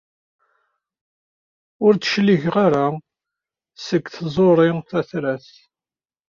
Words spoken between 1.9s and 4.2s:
d-cligeɣ ara seg